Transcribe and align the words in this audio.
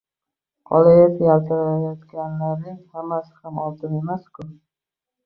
Qolaversa, 0.69 1.19
yaltirayotganlarning 1.27 2.79
hammasi 2.97 3.37
ham 3.45 3.61
oltin 3.67 3.95
emas-ku 4.01 4.49